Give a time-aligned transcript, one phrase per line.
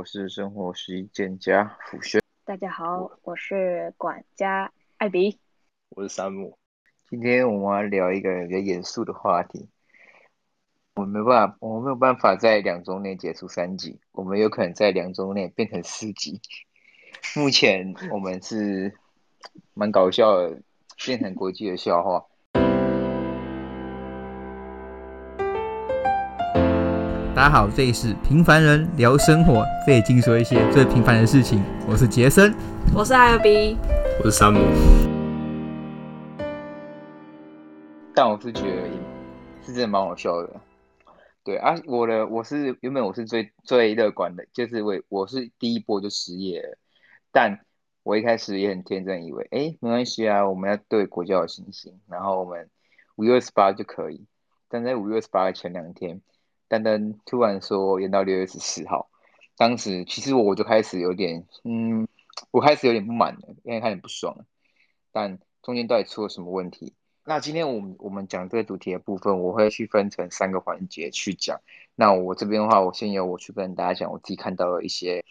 [0.00, 2.22] 我是生活实践家辅轩。
[2.46, 5.38] 大家好，我是管家艾比。
[5.90, 6.56] 我是山姆。
[7.10, 9.68] 今天我们要聊一个比较严肃的话题。
[10.94, 16.40] 我们没办法，我们没有办法在两周内结束三集，我们有可能在两周内变成四集。
[17.36, 18.96] 目前我们是
[19.74, 20.62] 蛮搞笑的，
[21.04, 22.24] 变成国际的笑话。
[27.40, 31.62] 大家好，这里是平凡人聊生活，这里尽说一些最平凡的事情。
[31.88, 32.54] 我是杰森，
[32.94, 33.78] 我是艾比，
[34.18, 34.60] 我是山姆。
[38.14, 38.88] 但我是觉得
[39.62, 40.50] 是真的蛮好笑的。
[41.42, 46.76] 对啊，我的我是原本我是最最乐观的，就是我我是第一波就失业了，
[47.32, 47.58] 但
[48.02, 52.68] 我一开始也很天真，以为哎没关系啊，我们要对国家有信心，然后我们
[53.16, 54.26] 五月二十八就可以。
[54.68, 56.20] 但在五月二十八的前两天。
[56.70, 59.10] 丹丹突然说延到六月十四号，
[59.56, 62.06] 当时其实我我就开始有点，嗯，
[62.52, 64.46] 我开始有点不满了，因为开始不爽。
[65.10, 66.94] 但中间到底出了什么问题？
[67.24, 71.60] 那今天我们我们讲这个主题的部分，我会去分成三个环节去讲。
[71.96, 75.24] 那我这边的话，我先由我去跟大家讲我自己看到的一些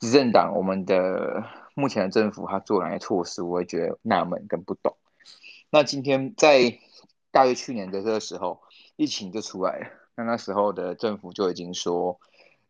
[0.00, 1.44] 执政党，我们的
[1.74, 4.96] 目前的政府他做哪些措施，我会觉得纳闷跟不懂。
[5.70, 6.80] 那今天在
[7.30, 8.60] 大约去年的这个时候，
[8.96, 9.99] 疫情就出来了。
[10.20, 12.20] 那那时候的政府就已经说，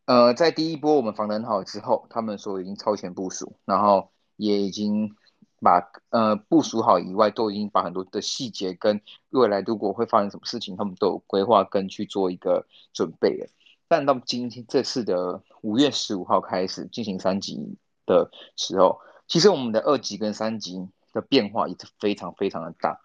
[0.05, 5.17] 呃，在第一波我们防得好之后，他们说已经超前部署，然后也已经
[5.61, 13.49] 把呃部署好以外，都已经把很多的细节跟未来如果会发生什么事情，他们都有规划跟去做一个准备了。
[13.89, 23.01] 但到今天这次的五月十五号开始进行三级的时候，其实我们的二级跟三级的变化也是非常非常的大，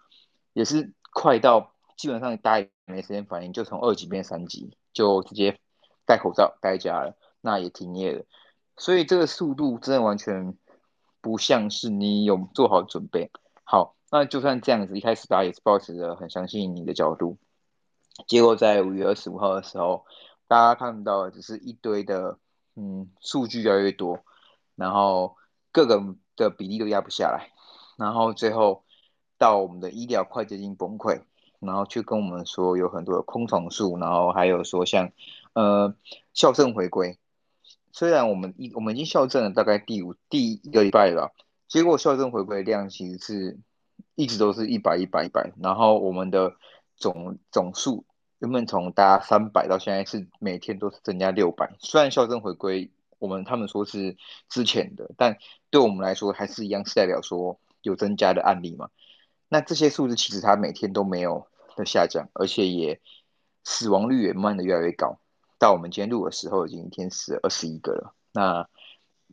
[0.52, 1.72] 也是快到。
[1.96, 5.58] 基本上大没时间反应，就从二级变三级，就直接
[6.06, 8.24] 戴口罩待家了，那也停业了。
[8.76, 10.56] 所以这个速度真的完全
[11.20, 13.30] 不像是你有做好准备。
[13.64, 17.38] 好，那就算这样子，一开始大家也是抱持着很相信你的角度，
[18.28, 20.06] 结果在五月二十五号的时候，
[20.46, 22.38] 大家看到的只是一堆的
[22.76, 24.20] 嗯数据越来越多，
[24.76, 25.36] 然后
[25.72, 27.50] 各个的比例都压不下来，
[27.96, 28.84] 然后最后
[29.38, 31.22] 到我们的医疗快接近崩溃。
[31.60, 35.10] 然后去跟我们说有很多的空床数，然后还有说像，
[35.54, 35.94] 呃，
[36.34, 37.18] 校正回归。
[37.92, 41.32] 虽然我们一我们已经校正了大概第五第一个礼拜了，
[41.66, 43.58] 结果校正回归的量其实是
[44.14, 45.50] 一直都是一百一百一百。
[45.62, 46.54] 然后我们的
[46.96, 48.04] 总总数
[48.38, 51.74] 原本从大家三百到现在是每天都是增加六百。
[51.78, 54.16] 虽然校正回归我们他们说是
[54.50, 55.38] 之前的，但
[55.70, 58.90] 对我们来说还是一样是代表说有增加的案例嘛。
[59.48, 61.46] 那这些数字其实它每天都没有
[61.76, 63.00] 的下降，而且也
[63.64, 65.20] 死亡率也慢的越来越高。
[65.58, 68.14] 到我们今天录的时候，已经一天死二十一个了。
[68.32, 68.68] 那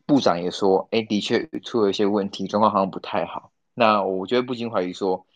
[0.06, 3.52] 部长也说，哎，的确出了一些问题，状况好像不太好。
[3.74, 5.26] 那我觉得不禁怀疑说，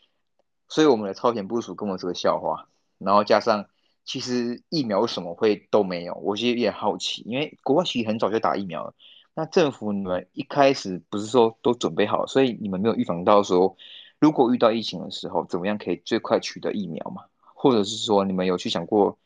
[0.69, 2.69] 所以我们的超前部署根本是个笑话。
[2.99, 3.67] 然后加上，
[4.05, 6.15] 其实疫苗什么会都没有？
[6.15, 8.95] 我其实有点好奇，因为国外其实很早就打疫苗了。
[9.35, 13.77] 那政府你们一开始不是说都准备好，所以你们没有预防到说。
[14.21, 17.25] 如果遇到疫情的时候，怎么样可以最快取得疫苗吗？
[17.55, 19.19] 或者是说，你们有去想过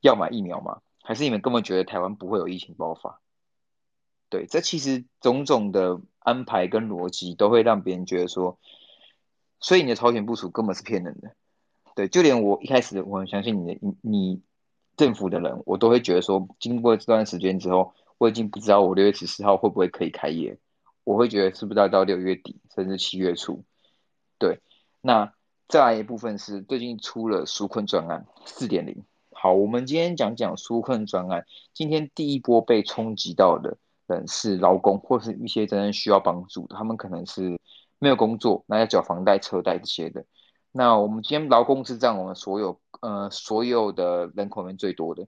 [0.00, 0.80] 要买疫苗吗？
[1.02, 3.20] 还是你们根本觉得台湾不会有疫情爆发？
[4.28, 8.58] 对，这其实种种的安排跟逻辑都会让别人觉得说，
[9.58, 11.34] 所以你的超前部署根本是骗人的。
[11.96, 14.40] 对，就连我一开始我很相信你的，你
[14.96, 20.58] 政府的人，我都会觉得说，经过这段时间之后，我已经不知道我六月十四号会不会可以开业，
[21.02, 23.64] 我会觉得是不是要到六月底，甚至七月初。
[24.40, 24.58] 对，
[25.02, 25.34] 那
[25.68, 29.04] 再来一部分是最近出了纾困专案四点零。
[29.30, 31.44] 好，我们今天讲讲纾困专案。
[31.74, 37.60] 今天第一波被冲击到的人是劳工，或是一些真正需要帮助的，他们可能是
[37.98, 40.24] 没有工作，那要缴房贷、车贷这些的。
[40.72, 45.26] 那我们今天劳工是占我们所有呃所有的人口里面最多的，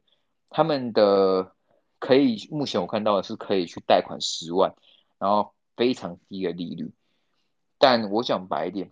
[0.49, 1.53] 他们的
[1.99, 4.75] 可以目前我看到的是可以去贷款十万，
[5.19, 6.93] 然后非常低的利率。
[7.79, 8.91] 但我讲白一点。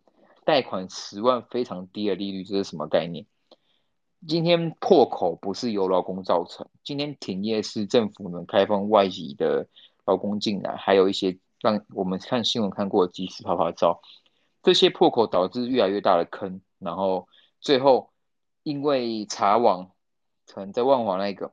[0.50, 3.24] 贷款十万非常低的利率，这是什么概念？
[4.26, 9.68] 今天破口不是由劳工造成，今天停业是政府能开放外籍的
[10.04, 14.00] 劳工进来，还有一些让我们看新闻看过的即时趴趴照，
[14.60, 17.28] 这些破口导致越来越大的坑，然后
[17.60, 18.10] 最后
[18.64, 19.92] 因为查网
[20.48, 21.52] 可能在万华那个，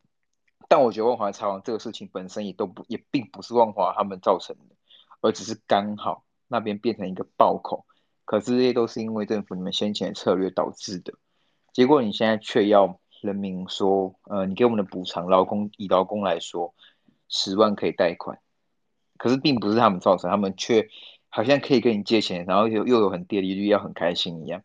[0.68, 4.76] 但我觉得万华查网这个事情本身也都不也并不是万华他们造成的，
[5.22, 7.86] 而只是刚好那边变成一个爆口。
[8.28, 11.14] 可是这些都是因为政府你们先前策略导致的，
[11.72, 16.76] 结果你现在却要人民说，呃，你给我们的补偿，劳工以劳工来说，
[17.30, 18.40] 十万可以贷款，
[19.18, 20.90] 可是并不是他们造成，他们却
[21.30, 24.62] 好像可以跟你借钱，然后又又有很低利率，要很开心一样。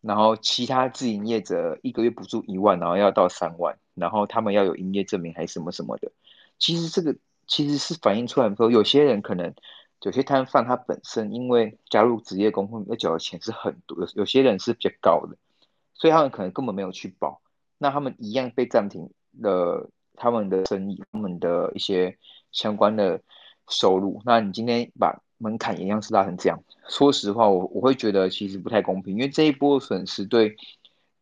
[0.00, 6.12] 然后其他自营业者一个月补助一万，然后要到三万，然后他们要有营业证明还是什么什么的。
[6.58, 7.14] 其实这个
[7.46, 9.54] 其实是反映出来说，有些人可能
[10.02, 15.36] 有些摊贩他本身因为加入职业工会要缴的钱是很多，有有些人是比较高的，
[15.94, 17.40] 所以他们可能根本没有去保，
[17.78, 19.10] 那他们一样被暂停
[19.40, 22.18] 了他们的生意，他们的一些
[22.52, 23.20] 相关的
[23.68, 24.22] 收入。
[24.24, 30.56] 那你今天把门槛一样是拉成这样，说实话，我我会觉得其实不太公平，因为这一波损失对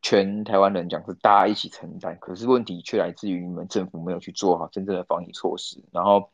[0.02, 5.82] 全台湾人讲是大家一起承担，可是问题却来自于你们政府没有去做好真正的防疫措施。
[5.90, 6.30] 然后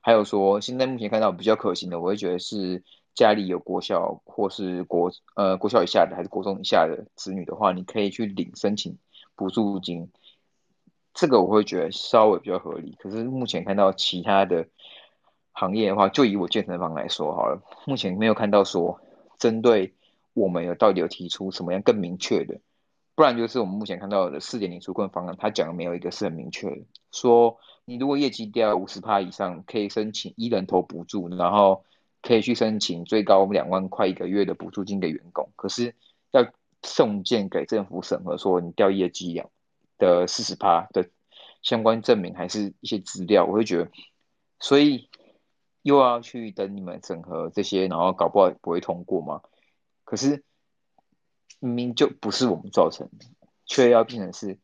[0.00, 2.82] 还有说，现在目前看到比较可行的，我会觉得是
[3.14, 8.98] 家里有国小或是国呃国小以下的还是国中以下的子女的话，你可以去领申请
[9.36, 10.10] 补助金，
[11.14, 12.96] 这个我会觉得稍微比较合理。
[12.98, 14.66] 可是目前看到其他的。
[15.52, 18.98] 行业的话，就以我健身房来说好了，目前没有看到说
[19.36, 19.92] 针对
[20.32, 22.60] 我们有到底有提出什么样更明确的，
[23.20, 31.84] 不然就是我们目前看到的四点零纾困方案，他讲的没有一个是很明确的，说你如果业绩掉五十趴以上，可以申请一人头补助，然后
[32.22, 35.94] 可以去申请最高两万块一个月的补助金给员工，可是
[36.30, 36.46] 要
[36.82, 39.50] 送件给政府审核，说你掉业绩了
[39.98, 41.10] 的四十趴的
[41.60, 43.90] 相关证明还是一些资料，我会觉得，
[44.58, 45.10] 所以。
[45.82, 49.40] 又要去等你们审核这些，然后搞不好不会通过吗？
[50.04, 50.44] 可是
[51.60, 53.26] 明明就不是我们造成的，
[53.64, 54.58] 却要变成是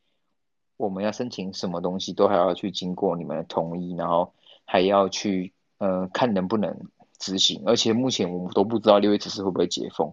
[0.76, 4.34] 我们要申请什么东西都还要去经过你们的同意，然后
[4.64, 6.88] 还要去呃看能不能
[7.19, 7.62] 执行。
[7.64, 10.12] 而且目前我们都不知道六月十四会不会解封，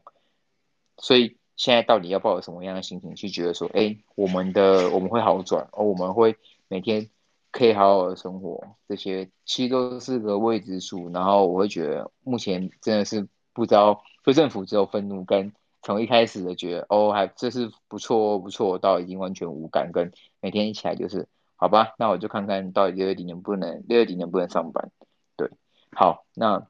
[0.97, 6.37] 所以现在到底要抱有什么样的心情去觉得说，哎，我们的我们会好转，而我们会
[6.67, 7.09] 每天。
[7.55, 11.11] 可以好好的生活，这些其实都是个未知数。
[11.11, 15.53] 然后我会觉得，目前真的是不知道，非政府只有愤怒，跟
[15.83, 24.89] 从一开始的觉得哦，还这是不错不错，到已经完全无感，跟每天一起来就是好吧，那我就看看到底六月底能不能六月底能不能上班。
[25.35, 25.51] 对，
[25.91, 26.65] 好，那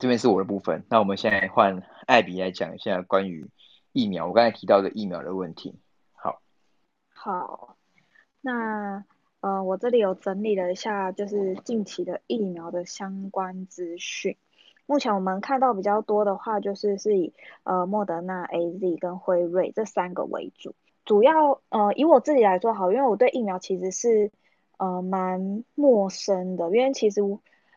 [0.00, 0.84] 这边是我的部分。
[0.88, 3.48] 那我们现在换艾比来讲一下关于
[3.92, 5.78] 疫苗，我刚才提到的疫苗的问题。
[6.14, 6.40] 好，
[7.14, 7.76] 好，
[8.40, 9.04] 那。
[9.42, 14.36] 呃，我这里有整理了一下，就是近期的疫苗的相关资讯。
[14.86, 17.34] 目前我们看到比较多的话，就是是以
[17.64, 20.74] 呃莫德纳、AZ 跟辉瑞这三个为主。
[21.04, 24.30] 主要呃以我自己来说好，因为我对疫苗其实是
[24.78, 27.20] 呃蛮陌生的，因为其实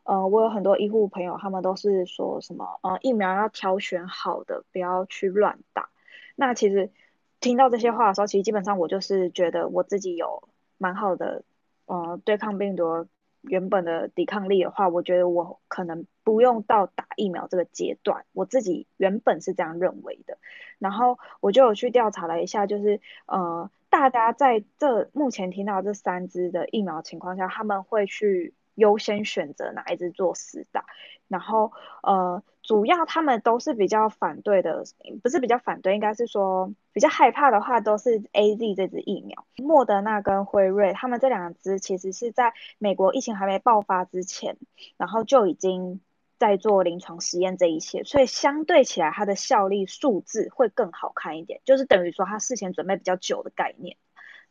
[0.03, 5.89] 呃我有很多医护朋友，他们都是说什么呃疫苗要挑选好的，不要去乱打。
[6.35, 6.91] 那其实
[7.39, 10.43] 听到这些话的时候，其实基本上我就是觉得我自己有
[10.77, 11.43] 蛮好的。
[11.91, 13.07] 呃，对抗病毒
[13.41, 20.37] 原本的抵抗力的话，我觉得我可能不用到打疫苗这个阶段，我自己原本是这样认为的。
[20.77, 30.85] 然后我就有去调查了一下，就是呃，大家在这目前听到这三支的疫苗情况下，他们会去优先选择哪一支做施打，
[31.27, 31.71] 然后
[32.03, 32.43] 呃。
[32.61, 34.83] 主要他们都是比较反对的，
[35.23, 39.43] 不是比较反对，应该是说比较害怕的话，都是 AZ 这支疫苗。
[39.55, 44.55] 莫德纳跟辉瑞，他们这两支其实是在美国疫情还没爆发之前，
[44.97, 45.99] 然后就已经
[46.39, 53.97] 在做临床实验这一些，所以相对起来，它的效力数字会更好看一点，就是等于说它事前准备比较久的概念。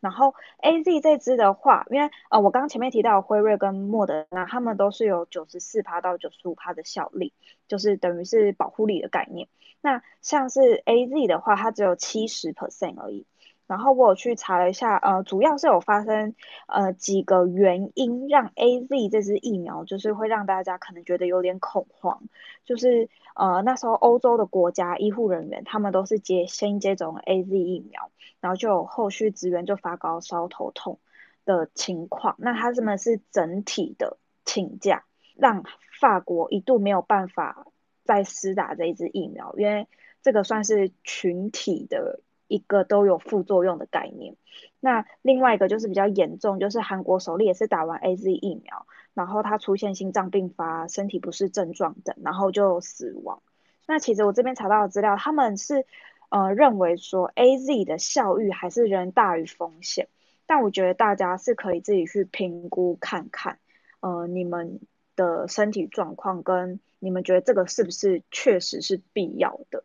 [0.01, 7.33] 然后 A Z 这支的话，因为呃我刚刚前面提到辉瑞跟莫德纳，他们都是有九十四趴到九十五趴的效力，
[7.67, 9.49] 就是等于是保护力的概念。
[9.81, 13.27] 那像是 A Z 的话，它只有七十 percent 而已。
[13.69, 16.35] 然后我有去查了一下，呃，主要是有发生
[16.67, 22.23] 呃几个原因让 A Z 这支疫苗就是会让大家可能觉得有点恐慌，
[22.65, 28.11] 就是呃那时候欧洲的国家医护人员他们都是接先接种 A Z 疫苗，
[28.41, 30.99] 然后就有后续职员就发高烧头痛
[31.45, 35.05] 的情况，那他们是整体的请假，
[35.37, 35.63] 让
[36.01, 37.67] 法国一度没有办法
[38.03, 39.87] 再施打这一支疫苗，因为
[40.23, 42.21] 这个算是群体的。
[42.49, 44.35] 一个都有副作用的概念，
[44.81, 53.43] 那另外一个就是比较严重，就是韩国首例也是打完 AZ 疫苗，然后他出现心脏病发、身体不适症状等，然后就死亡。
[53.87, 55.87] 那其实我这边查到的资料，他们是
[56.31, 60.09] 呃认为说 AZ 的效率还是仍大于风险，
[60.47, 63.59] 但我觉得大家是可以自己去评估看看，
[64.01, 64.81] 呃你们
[65.17, 69.85] 的身体状况跟你们觉得这个是不是确实是必要的。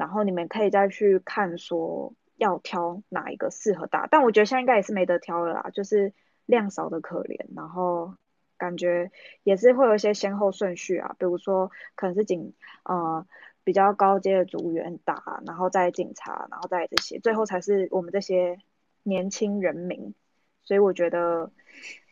[0.00, 6.14] 然后你们可以再去看说要挑哪一个适合打，但我觉得现在应该也是没得挑了啦，就是
[6.46, 8.14] 量少的可怜，然后
[8.56, 9.10] 感觉
[9.42, 12.54] 也是会有一些先后顺序啊，比如说可能是警
[12.84, 13.26] 呃
[13.62, 18.58] 比较高阶的组员打，然后再警察，然后再这些，最后才是我们这些
[19.02, 20.14] 年轻人民。
[20.62, 21.50] 所以我觉得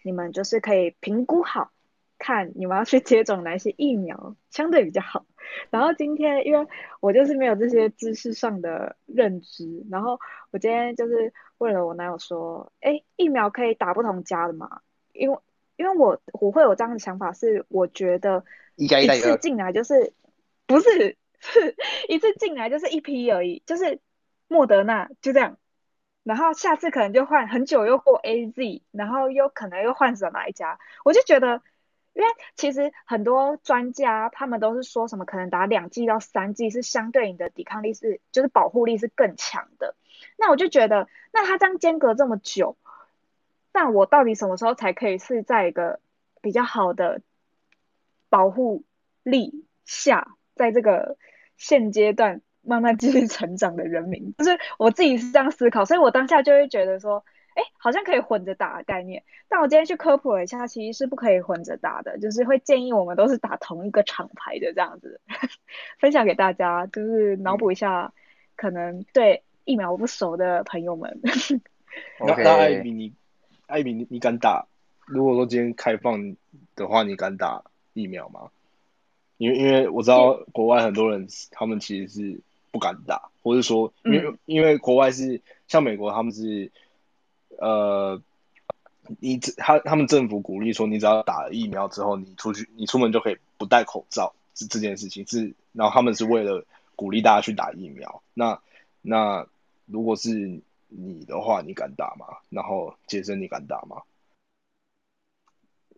[0.02, 1.70] 你们就是可以评估好，
[2.18, 5.24] 看你们要去接种哪些疫苗 相对比较好。
[5.70, 6.66] 然后今天因为
[7.00, 10.20] 我就是没有这些知识上的认知，然后
[10.50, 14.82] 我今天就是问了我男友说，哎，疫苗可以打不同家的吗？
[15.14, 15.38] 因为
[15.76, 18.44] 因为我我会有这样的想法，是我觉得
[18.76, 18.86] 一
[19.20, 20.12] 次进来就是
[20.66, 21.76] 不是是
[22.08, 24.00] 一次进来就是一批而已，就是
[24.48, 25.56] 莫德纳就这样，
[26.24, 31.62] 然后下次可能就换很久又过 AZ，然后又可能又换成哪一家，我就觉得。
[32.18, 39.94] 因为其实很多专家他们都是说什么可能打两剂到三剂是相对应的抵抗力是就是保护力是更强的，
[40.36, 42.76] 那我就觉得那他这样间隔这么久，
[43.72, 46.00] 那我到底什么时候才可以是在一个
[46.40, 47.22] 比较好的
[48.28, 48.82] 保护
[49.22, 51.16] 力下，在这个
[51.56, 57.24] 现阶段慢慢继续成长的人民，就是我自己是这样思考，所以我当下就会觉得说。
[57.58, 65.20] 哎，好像可以混着打的概念，但我今天去科普了一下，其实是不可以混着打的，就是会建议我们都是打同一个厂牌的这样子，
[65.98, 68.12] 分享给大家，就是脑补一下，
[68.54, 71.20] 可能对疫苗不熟的朋友们。
[72.24, 73.12] 那那艾比你，
[73.66, 74.64] 艾比你你敢打？
[75.08, 76.36] 如果说今天开放
[76.76, 78.50] 的话，你敢打疫苗吗？
[79.36, 86.70] 因为因为我知道国外很多人他们其实是不敢打，或者说因为、嗯、因为国外是像美国他们是。
[87.60, 88.22] 呃，
[89.20, 98.22] 你他他们政府鼓励说，你只要打了疫苗之后，你出去你出门就可以不戴口罩，这这件事情是，然后他们是为了鼓励大家去打疫苗。
[98.32, 98.60] 那
[99.02, 99.44] 那
[99.86, 102.26] 如果是你的话，你敢打吗？
[102.48, 104.02] 然后杰森，你敢打吗？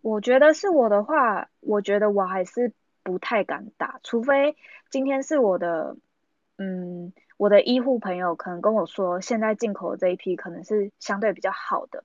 [0.00, 4.56] 我觉得是我的话，我觉得我还是不太敢打，除非
[4.90, 5.96] 今天是我的，
[6.56, 7.12] 嗯。
[7.40, 12.04] 我的医护朋友可能跟我说，现在进口的这一批可能是相对比较好的，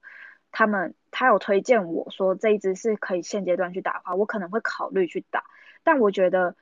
[0.49, 5.43] 他们他有推荐我说这一支是可以现阶段去打的话，我可能会考虑去打。
[5.83, 6.55] 但我觉得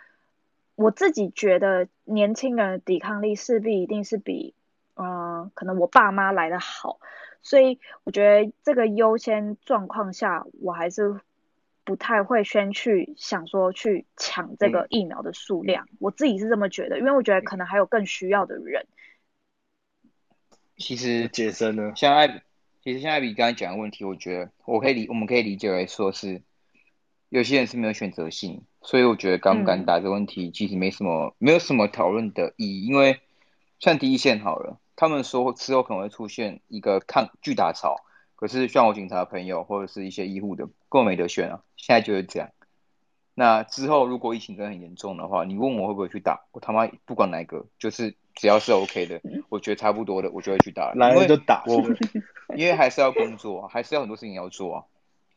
[0.73, 4.55] 我自己觉得年轻人的抵抗力势必一定是比
[4.95, 6.99] 嗯、可能我爸妈来的好，
[7.43, 11.21] 所以我觉得这个优先状况下，我还是。
[11.85, 18.87] 不太会先去想说去抢这个疫苗的数量，嗯，我自己是这么觉得，因为我觉得可能还有更需要的人。
[20.77, 22.39] 其实杰森呢，像艾比，
[22.83, 26.41] 其实像艾比刚才讲的问题，我觉得我可以理，我们可以理解为说是
[27.29, 33.19] 有些人是没有选择性，所以我觉得敢不敢打这个问题其实没什么，嗯，没有什么讨论的意义，因为
[33.79, 37.97] 像第一线好了，他们说之后可能会出现一个抗巨大潮。
[38.43, 41.63] 可是像我警察朋友或者是一些医护的，根本没得选啊！
[41.77, 42.49] 现在就是这样。
[43.33, 46.41] 那之后如果疫情真的很严重的话，你问我会不会去打？
[46.51, 50.91] 我他妈不管哪一个，就是只要是 OK 的，我觉得差不多的，我就会去打。
[50.93, 51.63] 来了就打。
[51.71, 51.81] 我
[52.57, 54.83] 因为还是要工作，还是要很多事情要做啊。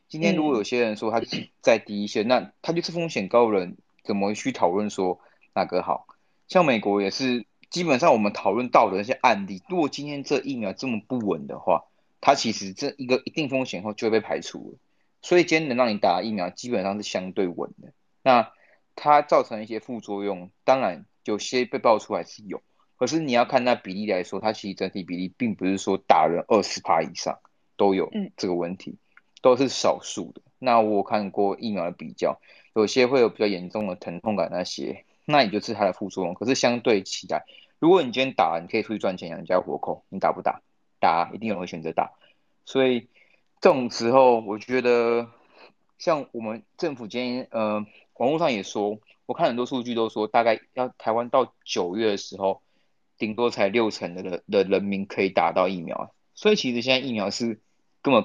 [0.08, 1.20] 今天如果有些人说他
[1.60, 5.20] 在第一线，那他就是风险高人，怎么去讨论说
[5.54, 6.08] 哪个好？
[6.48, 11.84] 像美国也是，基本上我们讨论到的那些案例，如果今天这疫苗这么不稳的话。
[12.26, 14.78] 它其实这一个一定风险后就会被排除了，
[15.22, 17.92] 所以今天能让你打疫苗基本上是相对稳的。
[18.24, 18.50] 那
[18.96, 22.60] 它造成一些副作用，当然有些被爆出来是有，
[22.96, 27.38] 可是你要看那比例来说，它其实整体比例并不是说打人二十趴以上
[27.76, 28.98] 都有这个问题，
[29.40, 30.42] 都是少数的。
[30.58, 32.40] 那我看过疫苗的比较，
[32.74, 36.34] 有些会有比较严重的疼痛感那些，那也就是它的副作用。
[36.34, 37.44] 可是相对起来，
[37.78, 40.60] 如果你今天打，你可以出去赚钱养家活口，你打不打？
[41.06, 42.10] 打一定有人会选择打，
[42.64, 43.06] 所以
[43.60, 45.28] 这种时候，我觉得
[45.98, 52.60] 像我们政府今天呃，网络上也说，我看很多数据都说，大概要台湾到九月的时候，
[53.18, 57.60] 顶多才六成的人的人民可以打到疫苗，所以其实现在疫苗是
[58.02, 58.24] 根本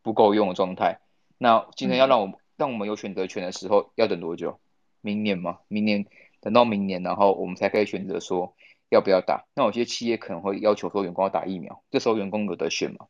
[0.00, 1.00] 不够用的状态。
[1.38, 4.60] 那今天要让我们、嗯、让我们有选择权的时候，要等多久？
[5.00, 5.58] 明年吗？
[5.66, 6.06] 明年
[6.40, 8.54] 等到明年，然后我们才可以选择说。
[8.92, 9.46] 要不要打？
[9.54, 13.06] 那有些企业可能会要求说员工要打疫苗，这时候员工有得选嘛？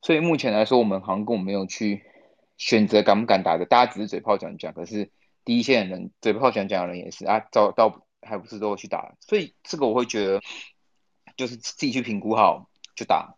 [0.00, 2.04] 所以目前来说，我们航空没有去
[2.56, 4.72] 选择敢不敢打的，大家只是嘴炮讲讲。
[4.72, 5.10] 可是
[5.44, 9.16] 第一线的人嘴炮讲讲的人也是啊，到到还不是都会去打？
[9.18, 10.40] 所以这个我会觉得，
[11.36, 13.34] 就是自己去评估好就打，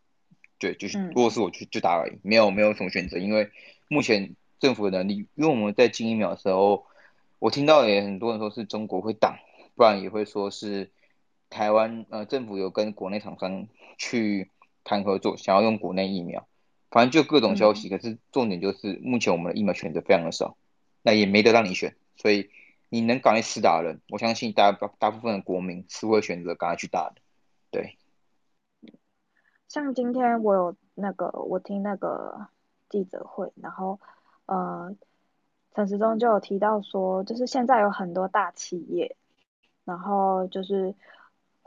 [0.59, 3.17] 对，就是如果是我去就打而已，没有没有什么选择。
[3.17, 3.50] 因为
[3.88, 6.85] 目前政府的能力，因为我们在进疫苗的时候，
[7.38, 9.38] 我听到也很多人说是中国会挡，
[9.76, 10.93] 不然也会说是。
[11.50, 14.50] 台湾呃政府有跟国内厂商去
[14.85, 16.47] 谈合作，想要用国内疫苗，
[16.90, 17.88] 反正就各种消息。
[17.88, 20.57] 嗯、可是重点就是，目前我们的疫苗选择非常的少，
[21.02, 22.50] 那也没得让你选，所以
[22.88, 27.21] 你能赶快施打的人，我相信大大部分的国民是会选择赶快去打的。
[27.71, 27.99] 对，
[29.69, 32.49] 像今天我有那个，我听那个
[32.88, 34.00] 记者会，然后
[34.47, 34.97] 呃，
[35.75, 39.17] 陈时中就有提到说，就是现在有很多大企业，
[39.85, 40.95] 然后就是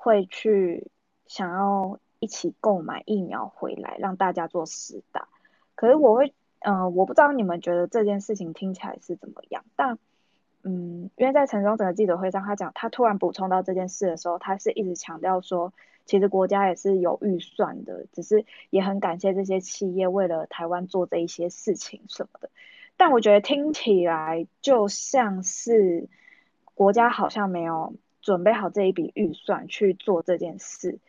[0.01, 0.89] 会去
[1.27, 2.00] 想要。
[2.24, 5.27] 一起购买疫苗回来，让大家做施打。
[5.74, 9.65] 可是我会，嗯、我不知道你们觉得这件事情听起来是怎么样。
[9.75, 9.98] 但，
[10.62, 15.74] 嗯，因为在陈忠整个记者会上，他讲他突然补充到这件事的时候，他是一直强调说，
[16.05, 22.51] 其实国家也是有预算的，只是也很感谢这些企业为了台湾做这一些事情什么的。
[22.98, 26.08] 但我觉得听起来就像是
[26.75, 31.00] 国家好像没有准备好这一笔预算去做这件事。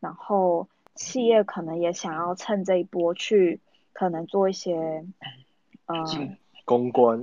[0.00, 3.60] 然后企业可能也想要趁这一波去，
[3.92, 5.04] 可能做一些，
[5.86, 7.22] 嗯，公关，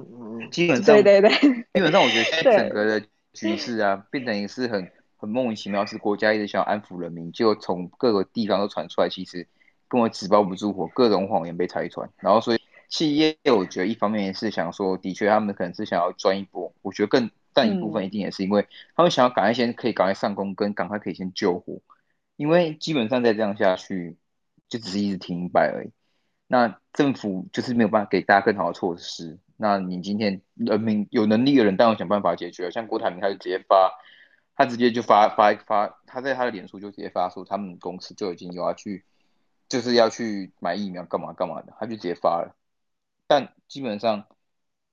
[0.52, 1.32] 基本上，对对对，
[1.74, 9.48] 基本上我觉得现在整个的局势啊，变成也是很很莫名其妙，是国家一直想要安抚人民，就从各个地方都传出来，其实
[9.88, 21.82] 根本纸包不住火，各种谎言被拆穿，然后所以企业我觉得一方面也是想说，的确他们可能是想要赚一波，我觉得更但一部分一定也是因为他们想要赶快先可以赶快上工，跟赶快可以先救火。
[22.36, 24.16] 因为基本上再这样下去，
[24.70, 25.90] 就只是一直停摆而已。
[26.46, 29.40] 那政府就是没有办法给大家更好的措施。
[29.56, 32.70] 那你今天人民有能力的人，当然想办法解决。
[32.70, 33.92] 像郭台铭，他就直接发，
[34.56, 39.04] 他直接就发发发，他在他的脸书就直接发说，他们公司就已经有要去，
[39.68, 42.56] 就是要去买疫苗，干嘛干嘛的，他就直接发了。
[43.26, 44.28] 但基本上，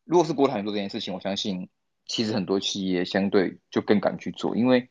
[0.04, 1.68] 如果是郭台铭做这件事情，我相信
[2.06, 4.90] 其实很多企业相对就更敢去做，因为。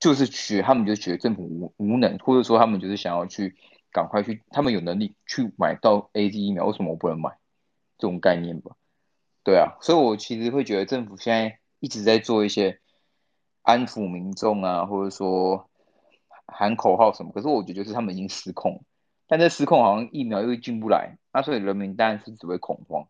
[0.00, 3.56] 就是觉他们就觉得政府无无能，或者说他们就是想要去
[3.90, 7.36] 赶快去，他们有能力去买到 AZ 疫苗，为什么我不能买？
[7.98, 8.76] 这种概念吧。
[9.42, 12.78] 对啊，所以我其实会觉得政府现在一直在做一些
[13.62, 15.68] 安抚民众啊，或者说
[16.46, 17.32] 喊口号什么。
[17.32, 18.84] 可是我觉得就是他们已经失控，
[19.26, 23.08] 但这失控好像疫苗又进不来，那所以人民当然是只会恐慌。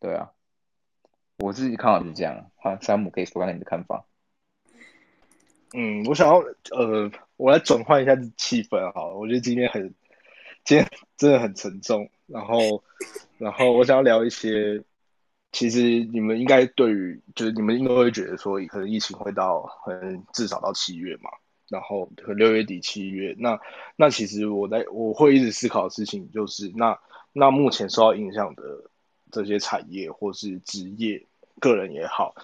[0.00, 0.32] 对啊，
[1.38, 2.50] 我自己看法是这样。
[2.56, 4.04] 好，山姆可以说看看你的看法。
[5.74, 6.36] 嗯，我想要
[6.70, 9.14] 呃，我来转换一下气氛好。
[9.14, 9.94] 我觉得今天很，
[10.64, 12.08] 今天真的很沉重。
[12.26, 12.82] 然后，
[13.38, 14.82] 然后我想要聊一些，
[15.50, 21.30] 其实你们应该对于，就是你们应该会觉得说，可能疫情会到，可能至少到七月嘛。
[21.68, 23.58] 然后，可能六月底七月，那
[23.96, 26.96] 那其实我在我会一直思考的事情就是，那
[27.32, 28.62] 那目前受到影响的
[29.34, 31.20] 这些产业或是职业，
[31.60, 32.34] 个人也好。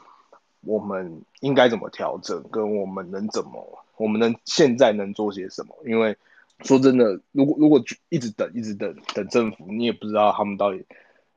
[0.62, 2.42] 我们应该怎么调整？
[2.50, 3.78] 跟我们能怎么？
[3.96, 5.74] 我们能现在能做些什么？
[5.86, 6.16] 因为
[6.64, 10.84] 说真的，如果如果一直等，一直等等政府，你也不知道他们到底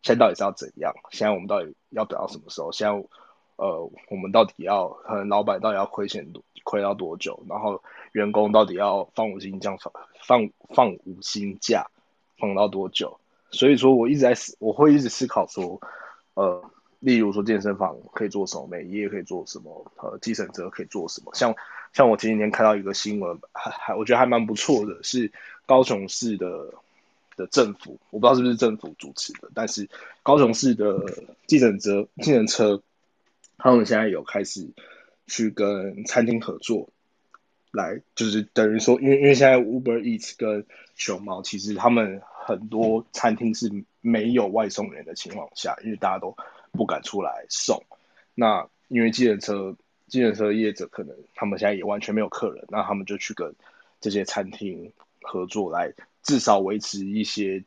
[0.02, 0.94] 现在到底是要怎样。
[1.12, 2.72] 现在我们到底要等到什么时候？
[2.72, 3.08] 现在
[3.56, 7.44] 呃，我们到底要可能老板到底要亏钱多亏到多久？
[7.48, 9.94] 然后员工到底要放五星假放
[10.26, 11.88] 放放五星假
[12.40, 13.20] 放到多久？
[13.54, 15.80] 所以说我一直在思，我会一直思考说，
[16.34, 16.70] 呃。
[17.04, 21.36] 例如说健身房可以做什么，美业可以做什么，呃，计程车可以做什么？
[21.36, 21.54] 像
[21.92, 25.30] 像我前几天看到一个新闻，还还我觉得还蛮不错的，是
[25.66, 26.74] 高雄市的
[27.36, 29.90] 的政府，我不知道是不是政府主持的，但是
[30.24, 30.98] 高雄市的
[31.46, 32.82] 计程车计程车，
[33.58, 34.70] 他们现在有开始
[35.28, 36.88] 去跟餐厅合作，
[37.72, 46.36] 来就是等于说，因为因为现在 Uber Eats 跟熊猫，其实他们很多餐厅是没有外送员的情况下，因为大家都。
[46.76, 47.84] 不敢出来送，
[48.34, 49.78] 那因为计程车、
[50.08, 53.54] 计程车业者可能他们现在也完全没有客人，那他们就去跟
[54.02, 57.64] 这些餐厅合作，来至少维持一些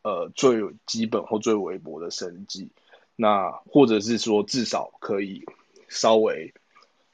[0.00, 2.70] 呃最基本或最微薄的生计，
[3.14, 5.44] 那或者是说至少可以
[5.90, 6.54] 稍微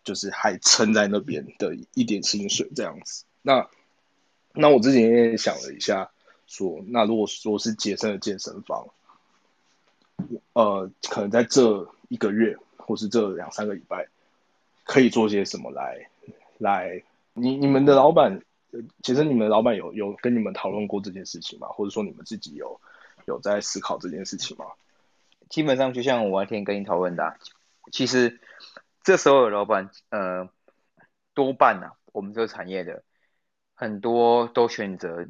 [0.04, 3.24] 就是还撑在那边的一点薪水这样子。
[3.42, 3.68] 那
[4.52, 6.11] 那我之前也想了一下
[6.52, 8.86] 说，那如果说是杰森的健身房。
[10.52, 14.06] 呃，可能在这一个月或是这两三个礼拜，
[14.84, 16.06] 可以做些什么来
[16.58, 17.02] 来？
[17.32, 18.40] 你你们的老板，
[19.02, 21.66] 其实你们的老板有有跟你们讨论过这件事情吗？
[21.68, 22.80] 或者说你们自己有
[23.26, 24.66] 有在思考这件事情吗？
[25.48, 27.36] 基本上就像我那天跟你讨论的，
[27.90, 28.38] 其实
[29.02, 30.48] 这时候的老板，呃，
[31.34, 33.02] 多半呢，我们这个产业的
[33.74, 35.26] 很多都选择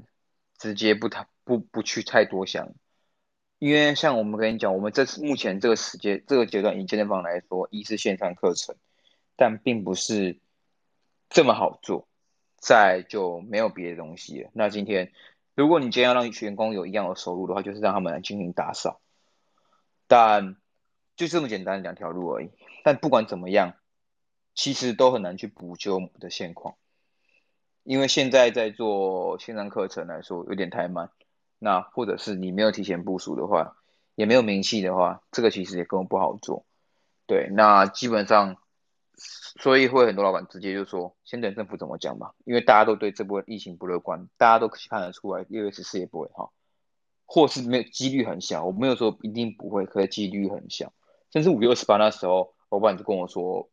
[0.63, 2.73] 直接不谈不不去太多想。
[3.59, 8.77] 因为像我们跟你讲，我们这次目前这个时间这个阶段，以健身房来说，一是线上课程，
[9.35, 10.39] 但并不是
[11.29, 12.07] 这么好做，
[12.59, 14.51] 再就没有别的东西了。
[14.53, 15.13] 那今天
[15.57, 19.01] 如果你今天要让员工有一样的收入的话，就是让他们来进行打扫。
[20.07, 20.57] 但
[21.17, 22.51] 就这么简单两条路而已。
[22.85, 23.75] 但不管怎么样，
[24.55, 26.77] 其实都很难去补救我们的现况，
[27.85, 31.11] 因为现在在做线上课程来说有点太慢。
[31.59, 33.77] 那或者是你没有提前部署的话，
[34.17, 36.67] 也没有名气的话，这个其实也根本不好做。
[37.25, 38.57] 对，那基本上，
[39.61, 46.53] 所以会很多老板直接就说，先等政府怎么讲吧，因为大家都对这波疫情不乐观，大家都看得出来六月十四也不会好，
[47.27, 50.93] 或是没有几率很小，我没有说一定不会，可是几率很小。
[51.33, 53.71] 甚至五月二十八那时候，老板就跟我说，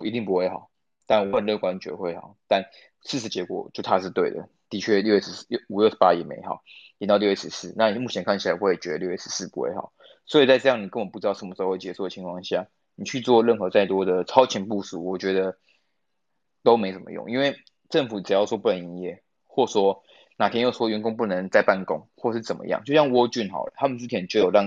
[0.00, 0.70] 一定不会好，
[1.06, 2.64] 但我很乐观觉得会好，但
[3.04, 6.62] 事实结果就他是对的，的确六月十四、五月十八也没好。
[6.98, 9.92] 延到六月十四，那你目前看起来会觉得六月十四不会好，
[10.26, 15.56] 所以在这样你根本不知道什么时候会结束的情况下，你去做任何再多的超前部署，我觉得
[16.64, 17.54] 都没什么用，因为
[17.88, 20.02] 政府只要说不能营业，或说
[20.36, 24.66] 哪天又说员工不能再办公，或是怎么样，就像沃郡好了，他们之前就有让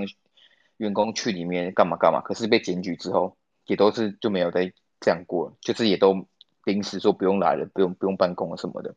[0.78, 6.28] 员工去里面干嘛干嘛，可是被检举之后，也都是就没有再这样过了，就是也都
[6.64, 8.96] 临时说不用来了，不用不用办公了什么的，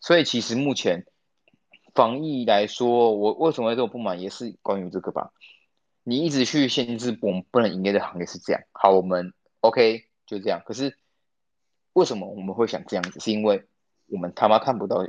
[0.00, 1.06] 所以其实目前。
[1.94, 5.32] 防疫来说，我为什么会这么不满，也是关于这个吧。
[6.02, 10.60] 你一直去限制我们不能营业的行业是这样，好，我们 OK 就这样。
[10.66, 10.98] 可是
[11.94, 13.18] 为什么我们会想这样子？
[13.20, 13.66] 是因为
[14.08, 15.08] 我们他妈看不到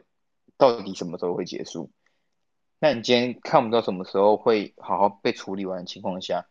[0.55, 1.91] 到底什么时候会结束。
[2.79, 6.47] 那你今天看不到什么时候会好好被处理完的情况下，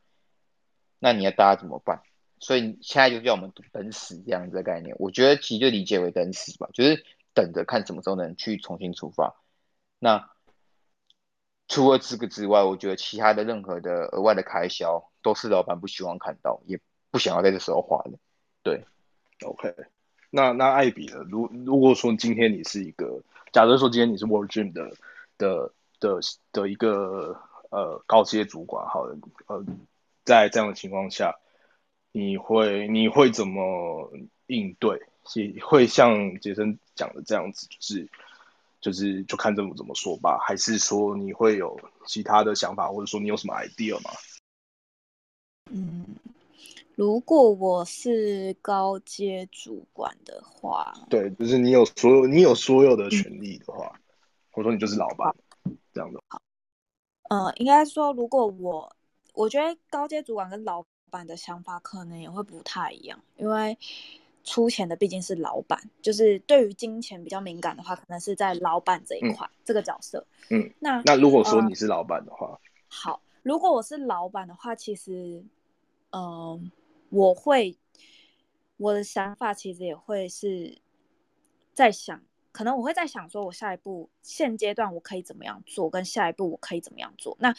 [0.99, 2.03] 那你要大家怎么办？
[2.39, 4.95] 所以现在就叫我们等死这样子的概念。
[4.99, 9.35] 我觉得其实就理解为等死吧，就是等着看什么时候能去重新出发。
[9.99, 10.31] 那
[11.69, 16.79] 除了这个之外，我觉得其他的任何的额外的开销都是老板不希望看到，也
[17.11, 18.19] 不想要在这时候花的。
[18.63, 18.85] 对
[19.45, 19.75] ，OK
[20.31, 20.53] 那。
[20.53, 21.25] 那艾比呢？
[21.29, 23.23] 如如果说今天你是一个，
[23.53, 24.93] 假设说今天你是 World Gym 的
[25.39, 26.21] 的的
[26.53, 29.65] 的一个呃高阶主管，好了，呃，
[30.25, 31.37] 在这样的情况下，
[32.17, 34.11] 你会你会怎么
[34.47, 35.01] 应对？
[35.61, 38.09] 会像杰森讲的这样子，就是。
[38.79, 44.11] 就是就看政府怎么说吧，还是说你会有其他的想法，或者说你有什么 idea 吗？
[45.73, 46.05] 嗯，
[46.95, 54.01] 如果我是高阶主管的话，对，就是你有所有你有所有的权利的话，嗯、
[54.53, 55.35] 或者说你就是老板
[55.93, 56.23] 这样的。
[56.29, 56.41] 好，
[57.31, 58.95] 呃，应该说，如果我
[59.33, 63.79] 我觉得高阶主管跟老板的想法可能也会不太一样，因为。
[64.49, 70.25] 出钱的毕竟是老板，就是对于金钱比较敏感的话，可能是在老板这一块、嗯、这个角色。
[70.51, 75.45] 嗯，那那如果说你是老板的话、呃，好，如果我是老板的话，其实，
[76.11, 76.61] 嗯、呃，
[77.11, 77.77] 我会
[78.77, 80.79] 我的想法其实也会是
[81.75, 87.37] 在想，可能我会在想，说我下一步现阶段我可以怎么样做，跟下一步我可以怎么样做。
[87.41, 87.53] 那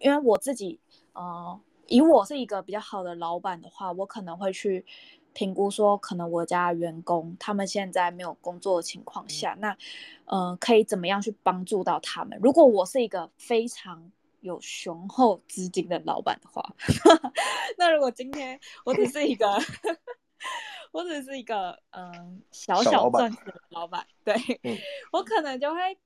[0.00, 0.80] 因为我自己，
[1.12, 4.86] 呃，以我是一个比较好的老板的话，我可能会去。
[5.32, 9.76] 评估说，可能我家员工他们现在没有工作的情况下，那，
[10.24, 12.36] 呃，可以怎么样去帮助到他们？
[12.42, 16.74] 如果我是一个非常有雄厚资金的老板的话，
[17.78, 19.46] 那如果今天我只是一个，
[20.90, 24.76] 我只是一个嗯、呃、小小赚钱的老板，对、嗯、
[25.12, 25.96] 我可能就会，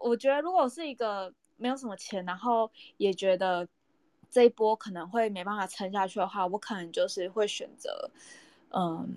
[0.00, 3.66] 我觉得如果是一个没有什么钱，然后也觉得。
[4.30, 8.10] 这一波可能会没办法撑下去的话，我可能就是会选择，
[8.70, 9.08] 嗯，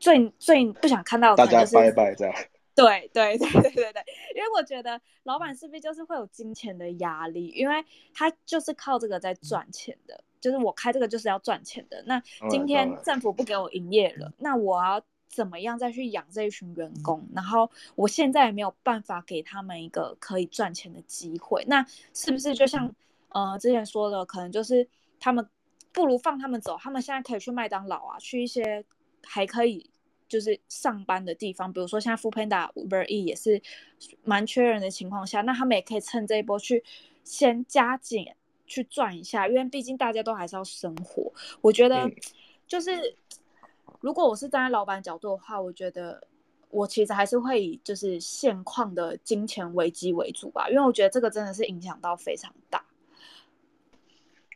[0.00, 2.34] 最最不想看到的可能就是大家拜拜这样。
[2.74, 4.04] 对对对对对对，
[4.34, 12.02] 因为我觉得老板势必就是会有金钱的压力，因为他就是靠这个在赚钱的，嗯、就是我开这个就是要赚钱的。
[12.04, 17.20] 那今天政府不给我营业了，嗯、那我要怎么样再去养这一群员工？
[17.20, 22.92] 嗯、然后我现在也没有办法给他们一个可以赚钱的机会，那是不是就像？
[23.34, 25.46] 呃，之前说的可能就是他们
[25.92, 28.84] 不如放他们走，他们现在可以去麦当劳啊，去一些
[29.24, 29.90] 还可以
[30.28, 33.60] 就是上班的地方，比如说现在 Foodpanda、Uber E 也是
[34.22, 36.82] 蛮缺人的情况下，那他们也可以趁这一波去
[37.24, 38.26] 先加紧
[38.66, 41.32] 去赚一下，因为毕竟大家都还是要生活。
[41.60, 42.08] 我觉得
[42.68, 43.16] 就是
[44.00, 46.26] 如果我是站在老板角度的话，我觉得
[46.70, 52.84] 我其实还是会以就是现况的金钱危机为主吧，因为我觉得这个真的是影响到非常大。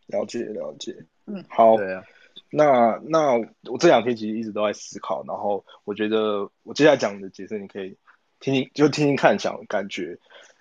[0.08, 2.04] 了解了解，嗯，好，对啊，
[2.50, 3.32] 那那
[3.70, 7.96] 我这两天其实一直都在思考，然后我觉得我接下来讲的解释，你可以
[8.40, 10.18] 听听，就听听看，想感觉，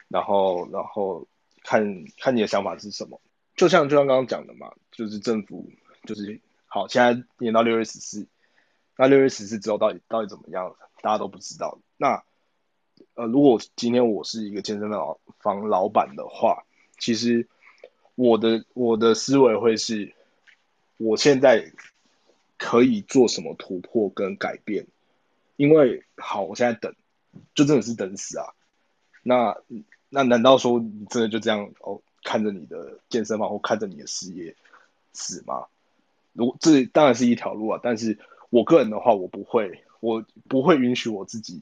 [0.10, 1.28] 然后然后
[1.64, 3.20] 看看你的想法是什么。
[3.56, 5.68] 就像就像刚刚讲的嘛，就是政府
[6.04, 8.28] 就是好，现在延到六月十四，
[8.98, 11.80] 那六月十四之后到底到底怎么样，大家都不知道。
[11.98, 12.24] 那
[13.16, 16.66] 呃，如果今天我是一个健身房房老板的话，
[17.00, 17.48] 其实
[18.18, 20.16] 我的我的思维会是，
[20.98, 21.72] 我现在
[22.58, 24.88] 可以做什么突破跟改变？
[25.56, 26.96] 因为好，我现在等，
[27.54, 28.56] 就真的是等死啊！
[29.22, 29.56] 那
[30.10, 34.56] 那难道说你真的就这样哦，看着你的健身房或看着你的事业
[35.14, 35.68] 死吗？
[36.34, 38.18] 如这当然是一条路啊，但是
[38.50, 41.62] 我个人的话，我不会，我不会允许我自己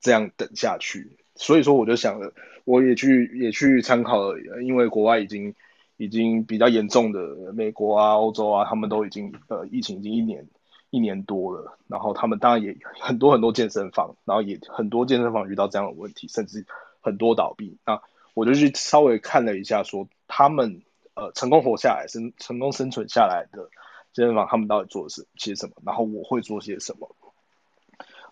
[0.00, 1.16] 这样等下去。
[1.34, 2.32] 所以说，我就想了，
[2.64, 5.56] 我也去也去参考了，因为国外已经
[6.02, 10.48] 已经比较严重的美国啊、欧洲啊，他们都已经呃疫情已经一年
[10.90, 16.66] 一年多了，然后他们当然也很多很多健身房，然后也很多健身房遇到这样的问题，甚至
[17.00, 17.78] 很多倒闭。
[17.86, 18.02] 那
[18.34, 20.82] 我就去稍微看了一下，说他们
[21.14, 23.70] 呃成功活下来、生成功生存下来的。
[24.12, 25.76] 健身房他们到底做的是些什么？
[25.86, 27.16] 然后我会做些什么？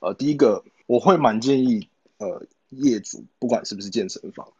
[0.00, 4.52] 呃，第一个我会蛮建议呃业主，不管是不是健身房，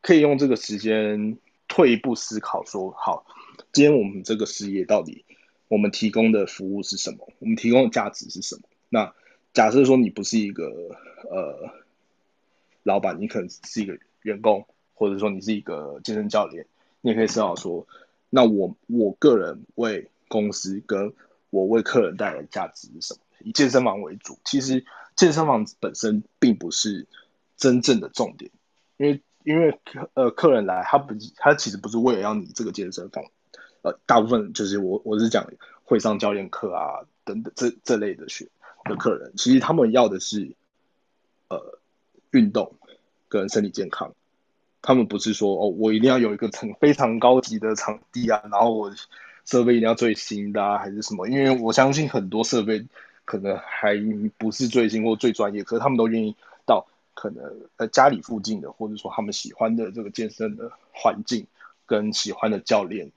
[0.00, 1.38] 可以用这个时间
[1.74, 3.26] 退一步思考说，好，
[3.72, 5.24] 今天我们这个事业到底
[5.66, 7.28] 我们提供的服务是什么？
[7.40, 8.62] 我们提供的价值是什么？
[8.90, 9.12] 那
[9.52, 10.70] 假设说你不是一个
[11.28, 11.74] 呃
[12.84, 16.64] 老板，你可能是一个员工，或者说你是一个健身教练，
[17.00, 17.88] 你也可以思考说，
[18.30, 21.12] 那我我个人为公司跟
[21.50, 23.20] 我为客人带来价值是什么？
[23.40, 24.84] 以健身房为主，其实
[25.16, 27.08] 健身房本身并不是
[27.56, 28.52] 真正的重点，
[28.96, 33.24] 因为因为客呃客人来，他不他其实不是为了要你这个健身房，
[33.82, 35.46] 呃大部分就是我我是讲
[35.84, 38.48] 会上教练课啊等等这这类的学
[38.84, 40.56] 的客人，其实他们要的是
[41.48, 41.78] 呃
[42.32, 42.74] 运动
[43.28, 44.12] 跟身体健康，
[44.82, 48.92] 他们不是说哦我一定要有一个很非常高级的场地啊，然后我。
[49.46, 51.28] 设备一定要最新的啊，还是什么？
[51.28, 52.86] 因为我相信很多设备
[53.26, 53.94] 可能还
[54.38, 56.34] 不是最新或最专业，可是他们都愿意
[57.14, 61.46] 可能呃家里附近的，或者说他们喜欢的这个健身的环境，
[61.86, 63.12] 跟喜欢的教练